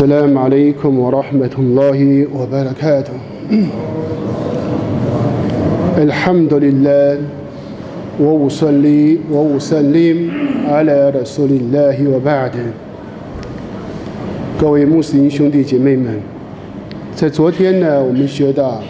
[0.00, 3.17] السلام عليكم ورحمة الله وبركاته
[5.97, 7.17] الحمد لله
[8.19, 10.17] وأصلي وأسلم
[10.69, 12.55] على رسول الله وبعد
[14.59, 16.21] 各位穆斯林兄弟姐妹们，
[17.15, 18.83] 在昨天呢，我们学到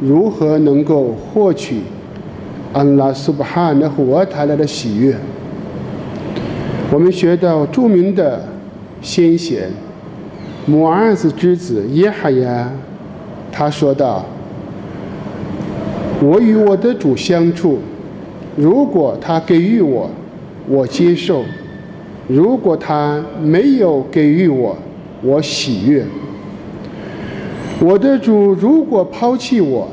[0.00, 1.80] 如何能够获取
[2.72, 5.16] 安拉苏巴哈纳胡瓦塔拉的喜悦。
[6.92, 8.44] 我们学到着名的
[9.02, 9.70] 先贤
[10.68, 12.66] 摩阿斯之子耶哈耶，
[13.50, 14.26] 他说道
[16.22, 17.78] ：“我与我的主相处，
[18.54, 20.10] 如果他给予我，
[20.68, 21.40] 我接受；
[22.26, 24.76] 如果他没有给予我，
[25.22, 26.04] 我喜悦。
[27.80, 29.88] 我的主如果抛弃我，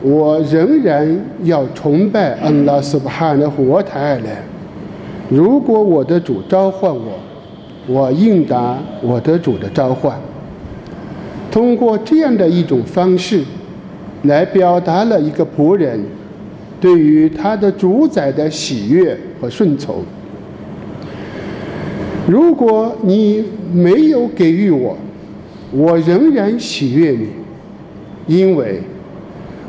[0.00, 4.22] 我仍然要崇拜安拉苏巴哈纳胡瓦塔拉。
[5.28, 7.18] 如果我的主召唤我，
[7.86, 10.16] 我应答我的主的召唤。
[11.50, 13.42] 通过这样的一种方式，
[14.22, 16.00] 来表达了一个仆人
[16.80, 20.02] 对于他的主宰的喜悦和顺从。
[22.26, 24.96] 如果你没有给予我，
[25.72, 27.26] 我仍然喜悦你，
[28.26, 28.80] 因为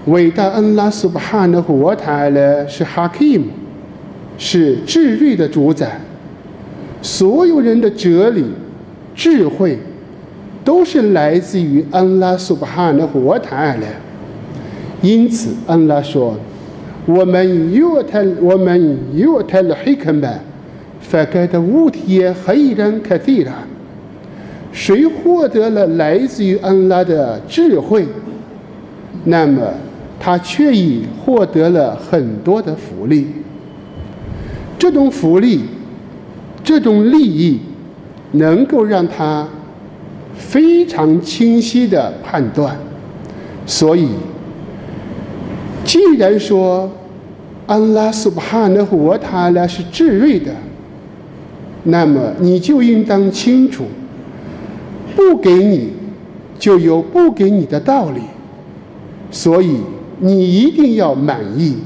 [0.05, 3.41] 伟大恩拉苏巴哈纳胡瓦塔拉是哈 kim，
[4.37, 5.99] 是智慧的主宰。
[7.03, 8.45] 所有人的哲理、
[9.13, 9.77] 智慧，
[10.63, 13.81] 都是来自于安拉苏巴哈纳胡瓦塔拉。
[15.01, 16.35] 因此，安拉说
[17.05, 20.39] ：“我们有他，我们有他的黑克曼。”
[21.01, 23.51] 发给的物体黑人可地了。
[24.71, 28.07] 谁获得了来自于安拉的智慧，
[29.25, 29.61] 那么
[30.17, 33.27] 他却已获得了很多的福利。
[34.79, 35.65] 这种福利，
[36.73, 37.59] 这种利益，
[38.31, 39.47] 能够让他
[40.35, 42.75] 非常清晰的判断。
[43.67, 44.09] 所以，
[45.85, 46.89] 既然说
[47.67, 50.51] 安拉苏巴哈纳胡瓦塔拉是智慧的。
[51.83, 53.85] 那么你就应当清楚，
[55.15, 55.91] 不给你
[56.57, 58.21] 就有不给你的道理，
[59.29, 59.77] 所以
[60.17, 61.77] 你一定要满意，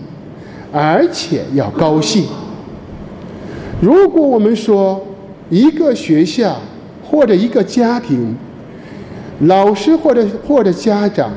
[0.72, 2.24] 而且要高兴。
[3.80, 5.00] 如果我们说
[5.50, 6.58] 一个学校
[7.04, 8.36] 或者一个家庭，
[9.42, 11.32] 老师或者或者家长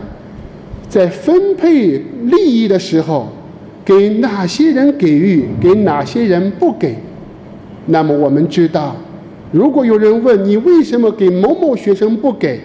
[0.88, 3.28] 在分配利益的时候，
[3.84, 6.96] 给哪些人给予，给哪些人不给？
[7.86, 8.96] 那么我们知道，
[9.52, 12.58] 如果有人问你为什么给某某学生不给，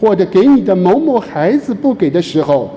[0.00, 2.70] 或者给你的某某孩子不给的时候，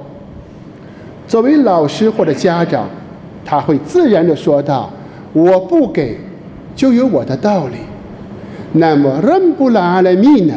[1.27, 2.89] 作为老师或者家长，
[3.45, 4.91] 他会自然的说道
[5.31, 6.17] ：“我不给，
[6.79, 7.75] 就有我的道理。”
[8.71, 10.53] 那么，任布拉阿莱米呢？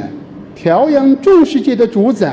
[0.55, 2.33] 调养众世界的主宰，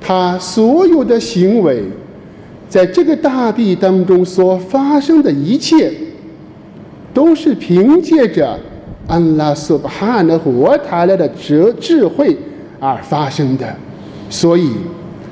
[0.00, 1.84] 他所有的行为，
[2.68, 5.92] 在这个大地当中所发生的一切。
[7.12, 8.58] 都是凭借着
[9.06, 12.36] 安拉苏巴哈纳胡瓦塔拉的智智慧
[12.80, 13.64] 而发生的，
[14.28, 14.72] 所以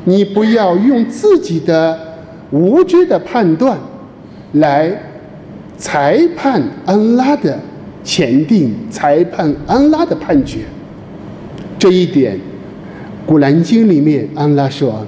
[0.05, 1.99] 你不要用自己的
[2.53, 3.77] 无知的判断
[4.53, 4.97] 来
[5.83, 7.59] 裁判安拉的
[8.05, 10.61] 前定，裁判安拉的判决。
[11.77, 12.37] 这一点，
[13.27, 15.05] 《古兰经》里面安拉说：“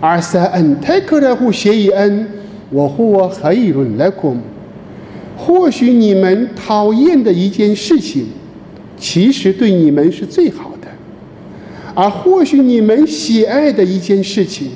[0.00, 2.28] 阿萨恩泰克勒胡谢伊恩，
[2.68, 4.36] 我和我黑伦来共。”
[5.34, 8.26] 或许你们讨厌的一件事情，
[8.98, 10.88] 其实对你们是最好的；
[11.94, 14.72] 而或许你们喜爱的一件事情，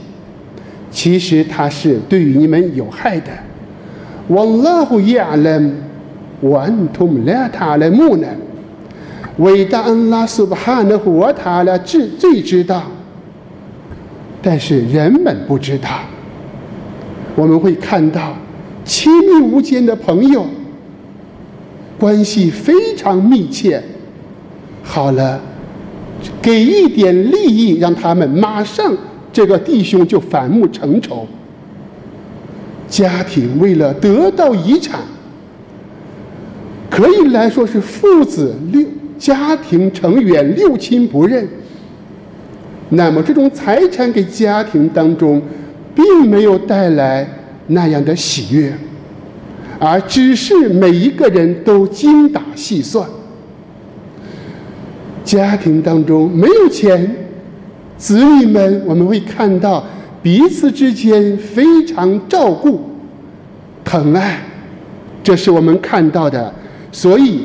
[0.91, 3.31] 其实它是对于你们有害的。
[4.29, 5.73] Wallahu ya'lam
[6.43, 8.25] wa antum la ta'lamun。
[9.39, 12.83] 伟大安拉苏巴哈纳胡瓦塔拉最最知道，
[14.43, 15.89] 但是人们不知道。
[17.35, 18.37] 我们会看到。
[18.89, 20.47] 亲密无间的朋友，
[21.99, 23.83] 关系非常密切。
[24.85, 25.41] 好了，
[26.41, 28.97] 给一点利益，让他们马上
[29.33, 31.27] 这个弟兄就反目成仇。
[32.89, 35.01] 家庭为了得到遗产，
[36.91, 38.87] 可以来说是父子六
[39.19, 41.49] 家庭成员六亲不认。
[42.91, 45.43] 那么这种财产给家庭当中，
[45.95, 47.27] 并没有带来。
[47.69, 48.73] 那样的喜悦，
[49.81, 53.05] 而只是每一个人都精打细算。
[55.25, 57.13] 家庭当中没有钱，
[57.99, 59.85] 子女们我们会看到
[60.23, 62.81] 彼此之间非常照顾、
[63.85, 64.41] 疼爱，
[65.23, 66.53] 这是我们看到的。
[66.91, 67.43] 所以，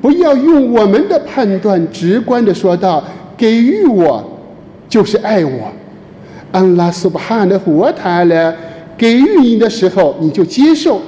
[0.00, 3.02] 不要用我们的判断直观的说道
[3.36, 4.38] ：“给予我
[4.88, 5.72] 就是爱我。”
[6.52, 8.54] 安拉苏巴汗的活塔了，
[8.98, 11.00] 给予你的时候你就接受；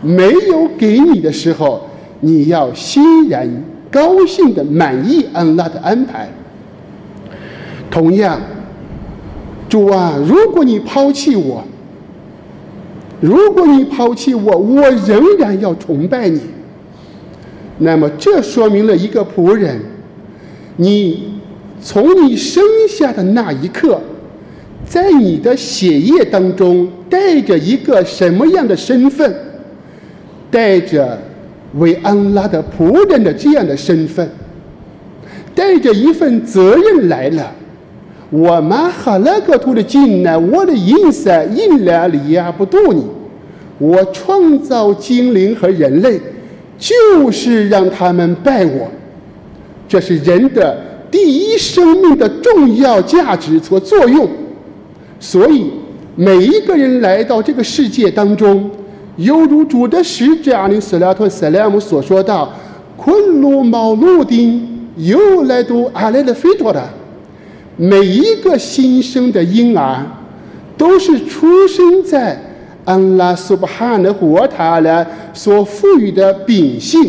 [0.00, 1.88] 没有给你的时候，
[2.20, 3.48] 你要欣然
[3.90, 6.28] 高兴的满意安拉的安排。
[7.90, 8.40] 同样，
[9.74, 11.64] 主啊，如果你抛弃我，
[13.20, 16.40] 如果你抛弃我，我仍然要崇拜你。
[17.78, 19.80] 那么，这说明了一个仆人，
[20.76, 21.40] 你
[21.82, 24.00] 从你生下的那一刻，
[24.86, 29.34] 在你的血液当中带着一个什么样的身份？
[30.52, 31.20] 带着
[31.78, 34.30] 为安拉的仆人的这样的身份，
[35.52, 37.52] 带着一份责任来了。
[38.34, 43.04] 我们哈拉格图的进来，我的音色引来里亚不度你。
[43.78, 46.20] 我创造精灵和人类。
[46.76, 48.90] 就是让他们拜我，
[49.88, 50.76] 这是人的
[51.08, 54.28] 第一生命的重要价值和作用。
[55.20, 55.70] 所以，
[56.16, 58.68] 每一个人来到这个世界当中，
[59.16, 62.52] 犹如主的使者阿里斯拉托塞莱姆所说道
[62.98, 66.82] ：“昆鲁毛路丁又来都阿来的非多的，
[67.76, 70.04] 每一个新生的婴儿，
[70.76, 72.40] 都是出生在。”
[72.86, 77.00] 安拉苏巴汗的活塔了所赋予的秉性，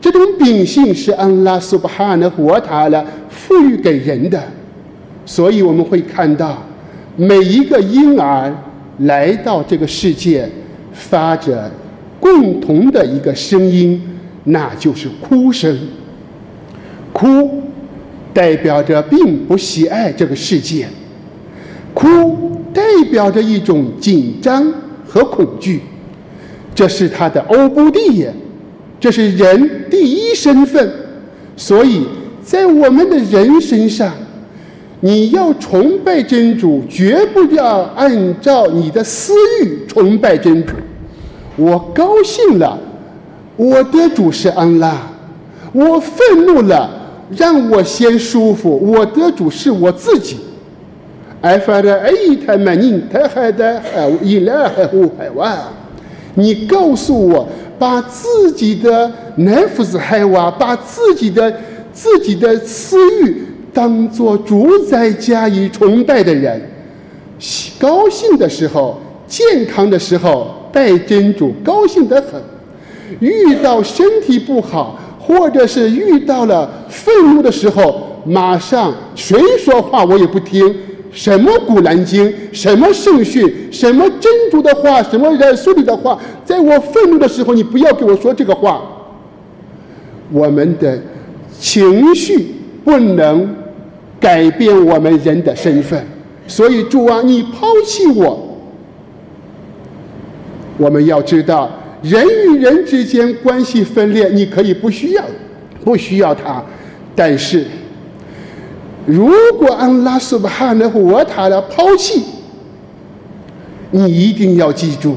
[0.00, 4.40] 这种秉性是安拉苏巴汗的活塔了赋予给人的，
[5.26, 6.62] 所以我们会看到
[7.16, 8.54] 每一个婴儿
[8.98, 10.48] 来到这个世界，
[10.92, 11.68] 发着
[12.20, 14.00] 共同的一个声音，
[14.44, 15.76] 那就是哭声。
[17.12, 17.61] 哭
[18.32, 20.86] 代表着并不喜爱这个世界，
[21.94, 24.72] 哭代表着一种紧张。
[25.04, 25.82] 和恐惧，
[26.74, 28.32] 这是他的欧布地耶，
[28.98, 30.90] 这是人第一身份。
[31.54, 32.06] 所以
[32.42, 34.10] 在我们的人身上，
[35.00, 40.72] 你要崇拜真主，绝不要按照你的私欲崇拜真主。
[41.56, 42.78] 我高兴了，
[43.58, 44.92] 我的主是安拉；
[45.74, 46.88] 我愤怒了，
[47.36, 50.36] 让我先舒服，我的主是我自己。
[51.40, 52.12] 艾法的艾
[52.46, 55.56] 他曼宁他还的海伊拉海乌海瓦，
[56.34, 57.48] 你告诉我，
[57.78, 61.52] 把自己的奈夫斯海瓦，把自己的
[61.92, 66.60] 自己的私欲当做主宰加以崇拜的人，
[67.78, 72.40] 高兴的时候、健康的时候拜真主，高兴得很；
[73.18, 74.96] 遇到身体不好，
[75.26, 80.74] 或者是遇到了愤怒的时候，马上谁说话我也不听。
[81.12, 88.82] 什么古兰经，什么圣训，什么真主的话，什么人书里的话，在我愤怒的时候，你不要给我说这个话。
[90.30, 90.98] 我们的
[91.58, 93.54] 情绪不能
[94.18, 96.02] 改变我们人的身份，
[96.46, 98.48] 所以主啊，你抛弃我。
[100.78, 101.70] 我们要知道，
[102.02, 105.24] 人与人之间关系分裂，你可以不需要，
[105.84, 106.64] 不需要他，
[107.14, 107.64] 但是。
[109.04, 112.22] 如果安拉苏巴哈的我塔了抛弃，
[113.90, 115.16] 你一定要记住，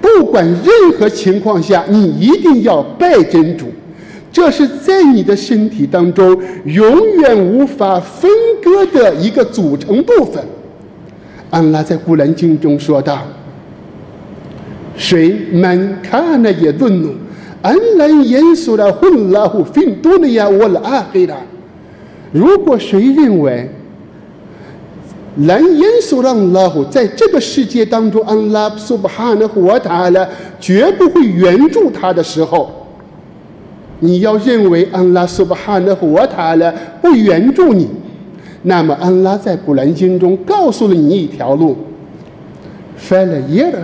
[0.00, 3.66] 不管任何情况下，你一定要拜真主，
[4.30, 8.30] 这是在你的身体当中永远无法分
[8.62, 10.40] 割的一个组成部分。
[11.50, 13.20] 安拉在古兰经中说道
[14.98, 17.14] ：“谁们看了也顿怒，
[17.62, 21.36] 安拉严肃的混拉胡 fin 多尼亚我拉黑了。”
[22.32, 23.70] 如果谁认为
[25.46, 30.28] 蓝烟所让拉虎在这个世界当中，安拉苏巴哈的活塔了
[30.58, 32.68] 绝不会援助他的时候，
[34.00, 37.88] 你要认为安拉苏巴哈的活塔了不援助你，
[38.62, 41.76] 那么安拉在古兰经中告诉了你一条路。
[42.96, 43.78] 翻了耶的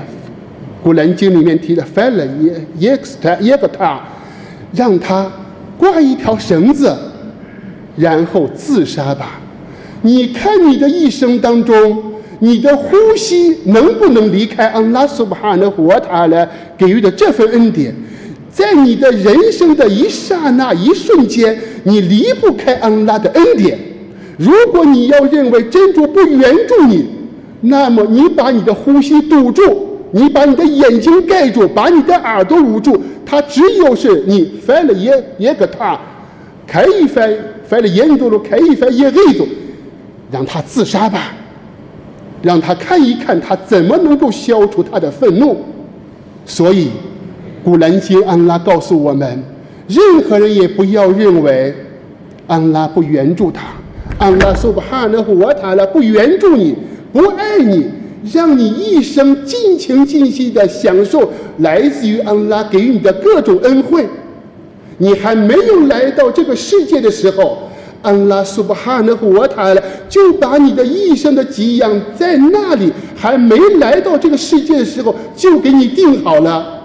[0.84, 4.02] 古兰经里面提的翻了耶耶克塔耶克塔，
[4.74, 5.32] 让他
[5.78, 6.94] 挂一条绳子。
[7.96, 9.40] 然后自杀吧！
[10.02, 12.02] 你看你的一生当中，
[12.40, 16.44] 你的呼吸能不能离开安拉苏巴哈的活塔呢？
[16.76, 17.94] 给予的这份恩典，
[18.50, 23.78] 在你的人生的一刹那、一瞬间，你离不开安拉的恩典。
[24.36, 27.08] 如果你要认为真主不援助你，
[27.60, 36.00] 那么你把你的呼吸堵住，你把你的眼睛盖住，把你的耳朵捂住，他只有是你翻了一一个塔，
[36.66, 37.30] 开一翻。
[37.66, 39.44] 翻了严重了开一翻也黑走，
[40.30, 41.32] 让他自杀吧，
[42.42, 45.56] 让他看一看他怎么能够消除他的愤怒。
[46.44, 46.90] 所以，
[47.64, 49.42] 古兰经安拉告诉我们：
[49.88, 51.74] 任何人也不要认为
[52.46, 53.62] 安拉不援助他，
[54.18, 56.76] 安拉苏巴哈那胡瓦塔拉不援助你，
[57.14, 57.86] 不爱你，
[58.32, 64.06] 让你一生尽情尽兴的享受来自于安拉给予你的各种恩惠。
[64.98, 67.68] 你还没有来到这个世界的时候，
[68.00, 76.80] 安拉苏巴哈纳胡瓦塔拉就把你的一生的给养在那里，还没来到这个世界的时候就给你定好了。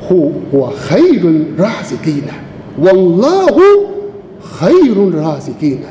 [0.00, 2.32] 呼我黑伦拉西给呢，
[2.78, 3.60] 王拉呼
[4.40, 5.86] 黑伦拉西给呢，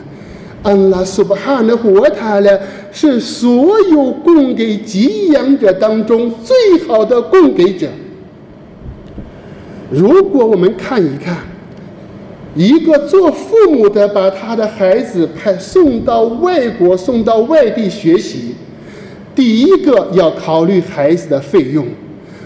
[0.62, 2.52] 安拉苏巴哈纳胡瓦塔拉
[2.92, 7.88] 是所有供给给养者当中最好的供给者。
[9.90, 11.38] 如果我们看一看，
[12.54, 18.56] 一个做父母的把他的孩子派送到外国、送到外地学习，
[19.34, 21.86] 第一个要考虑孩子的费用。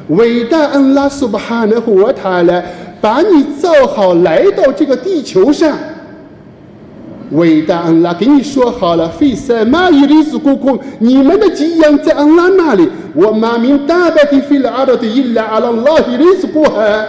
[0.09, 2.63] 伟大恩拉苏巴哈纳胡瓦塔拉
[3.01, 5.75] 把你造好来到这个地球上，
[7.31, 12.87] 伟大安拉给你说好了，费塞马伊里斯故宫，你们的给养在安拉那里。
[13.13, 17.07] 我马明大白的费了阿拉的伊拉阿拉拉伊里斯过海，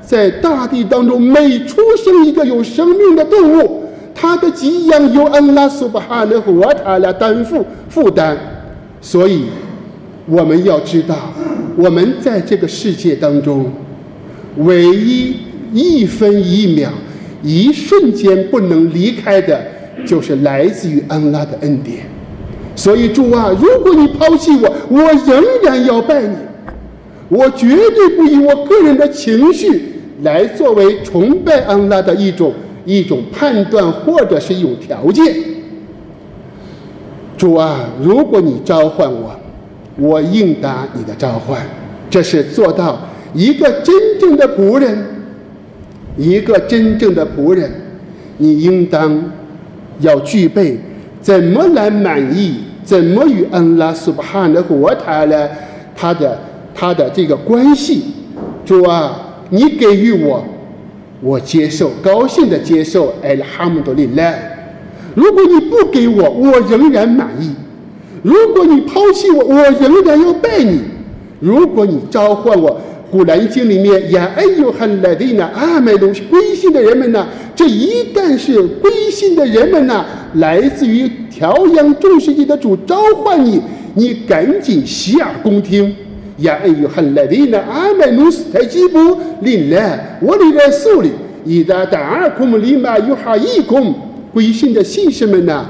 [0.00, 3.84] 在大地当中每出生一个有生命的动物，
[4.14, 8.36] 它的给养由安拉苏巴哈纳胡瓦塔拉担负负担，
[9.00, 9.44] 所以
[10.26, 11.16] 我们要知道。
[11.76, 13.70] 我们在这个世界当中，
[14.56, 15.36] 唯一
[15.72, 16.90] 一分一秒、
[17.42, 19.60] 一瞬间不能离开的，
[20.06, 21.98] 就是来自于安拉的恩典。
[22.74, 26.36] 所以主啊，如果你抛弃我，我仍然要拜你。
[27.28, 32.54] 我绝对不以我个人的情绪来作为崇拜安拉的一种
[32.84, 35.36] 一种判断或者是一种条件。
[37.36, 39.34] 主啊，如果你召唤我。
[40.00, 41.60] 我应答你的召唤，
[42.08, 43.00] 这是做到
[43.34, 44.96] 一个真正的仆人，
[46.18, 47.70] 一个真正的仆人，
[48.38, 49.22] 你应当
[50.00, 50.76] 要具备
[51.20, 55.50] 怎么来满意，怎么与安拉苏巴哈的和他的
[55.94, 56.38] 他的
[56.74, 58.02] 他的这个关系。
[58.64, 60.44] 主啊，你给予我，
[61.22, 63.14] 我接受，高兴的接受。
[63.22, 64.58] 艾拉哈姆多利来，
[65.14, 67.54] 如果你不给我，我仍然满意。
[68.22, 70.80] 如果你抛弃我，我仍然要拜你；
[71.38, 72.70] 如果你召唤我，
[73.10, 83.60] 《古兰经》里面呀，哎呦，很来的呢，阿麦东西归信的人们呢，这一旦是归信的人们呢，来自于调养众世界的主召唤你，
[83.94, 85.94] 你赶紧洗耳恭听。
[86.38, 91.10] 呀，哎呦，很来的呢，阿麦努斯泰吉布林来，我里来苏里，
[91.44, 93.94] 伊达达尔库姆里玛有哈伊空
[94.32, 95.66] 归信的信士们呢。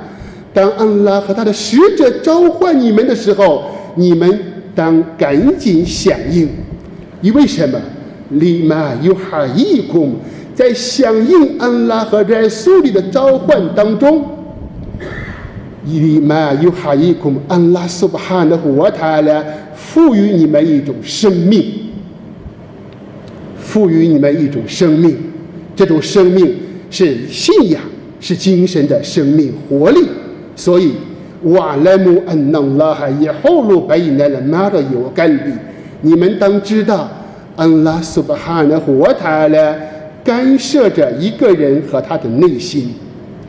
[0.52, 3.64] 当安拉和他的使者召唤你们的时候，
[3.94, 4.40] 你们
[4.74, 6.48] 当赶紧响应。
[7.20, 7.80] 因为什么？
[8.30, 10.12] 你们有哈伊空，
[10.54, 14.22] 在响应安拉和在苏里的召唤当中，
[15.82, 19.42] 你们有哈伊空，安拉苏巴哈的活他呢，
[19.74, 21.64] 赋予你们一种生命，
[23.58, 25.16] 赋予你们一种生命。
[25.74, 26.54] 这种生命
[26.90, 27.80] 是信仰，
[28.20, 30.06] 是精神的生命活力。
[30.54, 30.92] 所以，
[31.44, 33.08] 瓦莱姆恩能拉哈
[36.00, 37.08] 你们当知道，
[37.56, 39.74] 安拉苏巴哈的活他呢
[40.22, 42.94] 干涉着一个人和他的内心。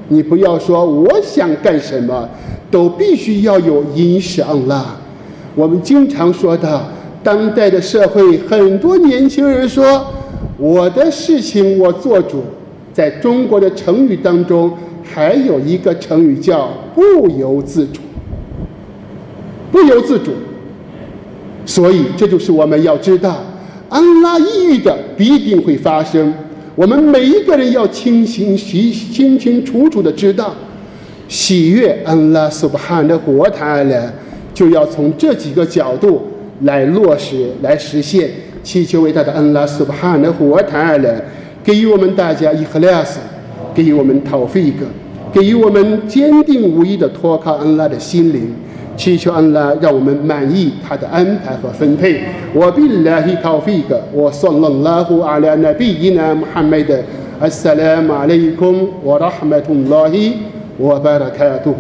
[0.08, 2.28] 你不要说我想干什么，
[2.72, 4.96] 都必须要有因是安拉。
[5.56, 6.88] 我们经常说的，
[7.24, 10.06] 当代的社会很多年轻人说，
[10.58, 12.44] 我的事情我做主。
[12.92, 14.72] 在中国的成语当中。
[15.12, 18.00] 还有一个成语叫“不由自主”，
[19.72, 20.32] 不由自主。
[21.70, 23.44] 所以，这就是我们要知道，
[23.90, 26.34] 安拉抑郁的必定会发生。
[26.74, 30.56] 我们每一个人要清醒、清清清楚楚的知道，
[31.28, 34.12] 喜悦安拉所不罕的活他了，
[34.52, 36.24] 就要从这几个角度
[36.62, 38.28] 来落实、来实现。
[38.64, 41.22] 祈求伟大的安拉所不罕的活他了，
[41.64, 43.20] 给予我们大家一赫拉斯。
[43.76, 44.88] 给予我们陶菲一个，
[45.32, 48.52] 给予我们坚定无疑的托靠安拉的心灵，
[49.00, 52.22] 祈求安拉让我们满意他的安排和分配。
[52.54, 57.00] 我比拉希讨费格，我算了拉胡阿拉那比伊那穆罕默德，
[57.40, 60.34] 阿萨拉马阿莱伊孔，我拉哈麦图拉希，
[60.78, 61.74] 我巴拉卡图。